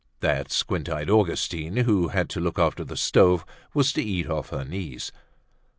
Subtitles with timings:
[0.21, 3.43] That squint eyed Augustine who had to look after the stoves
[3.75, 5.11] was to eat off her knees.